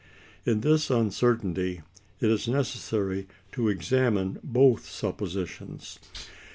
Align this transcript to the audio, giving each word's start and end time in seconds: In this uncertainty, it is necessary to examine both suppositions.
In 0.47 0.61
this 0.61 0.89
uncertainty, 0.89 1.81
it 2.21 2.31
is 2.31 2.47
necessary 2.47 3.27
to 3.51 3.69
examine 3.69 4.39
both 4.43 4.89
suppositions. 4.89 5.99